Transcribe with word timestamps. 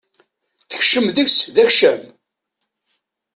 Tekcem 0.71 1.05
deg-s 1.15 1.37
d 1.55 1.57
akcam. 1.63 2.01